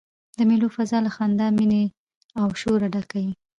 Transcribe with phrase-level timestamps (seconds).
[0.37, 1.83] د مېلو فضاء له خندا، میني
[2.39, 3.31] او شوره ډکه يي.